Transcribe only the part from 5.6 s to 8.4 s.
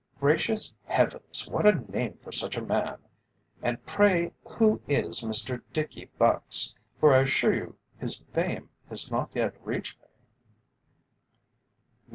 Dickie Bucks, for I assure you his